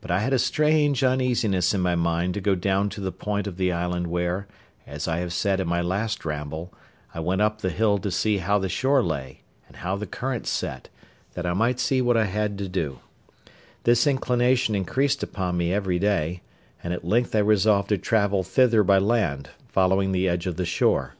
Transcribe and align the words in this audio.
But 0.00 0.12
I 0.12 0.20
had 0.20 0.32
a 0.32 0.38
strange 0.38 1.02
uneasiness 1.02 1.74
in 1.74 1.80
my 1.80 1.96
mind 1.96 2.34
to 2.34 2.40
go 2.40 2.54
down 2.54 2.88
to 2.90 3.00
the 3.00 3.10
point 3.10 3.48
of 3.48 3.56
the 3.56 3.72
island 3.72 4.06
where, 4.06 4.46
as 4.86 5.08
I 5.08 5.18
have 5.18 5.32
said 5.32 5.58
in 5.58 5.66
my 5.66 5.80
last 5.82 6.24
ramble, 6.24 6.72
I 7.12 7.18
went 7.18 7.42
up 7.42 7.60
the 7.60 7.70
hill 7.70 7.98
to 7.98 8.10
see 8.12 8.38
how 8.38 8.60
the 8.60 8.68
shore 8.68 9.02
lay, 9.02 9.40
and 9.66 9.78
how 9.78 9.96
the 9.96 10.06
current 10.06 10.46
set, 10.46 10.90
that 11.34 11.44
I 11.44 11.54
might 11.54 11.80
see 11.80 12.00
what 12.00 12.16
I 12.16 12.26
had 12.26 12.56
to 12.58 12.68
do: 12.68 13.00
this 13.82 14.06
inclination 14.06 14.76
increased 14.76 15.24
upon 15.24 15.56
me 15.56 15.72
every 15.72 15.98
day, 15.98 16.42
and 16.84 16.92
at 16.94 17.04
length 17.04 17.34
I 17.34 17.40
resolved 17.40 17.88
to 17.88 17.98
travel 17.98 18.44
thither 18.44 18.84
by 18.84 18.98
land, 18.98 19.50
following 19.66 20.12
the 20.12 20.28
edge 20.28 20.46
of 20.46 20.54
the 20.54 20.66
shore. 20.66 21.16